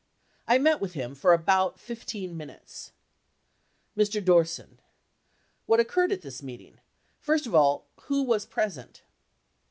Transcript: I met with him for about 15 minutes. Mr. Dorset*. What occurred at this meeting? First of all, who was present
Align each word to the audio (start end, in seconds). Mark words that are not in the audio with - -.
I 0.47 0.57
met 0.57 0.81
with 0.81 0.93
him 0.93 1.13
for 1.13 1.31
about 1.31 1.79
15 1.79 2.35
minutes. 2.35 2.91
Mr. 3.95 4.19
Dorset*. 4.25 4.79
What 5.67 5.79
occurred 5.79 6.11
at 6.11 6.23
this 6.23 6.41
meeting? 6.41 6.79
First 7.19 7.45
of 7.45 7.53
all, 7.53 7.85
who 8.05 8.23
was 8.23 8.47
present 8.47 9.03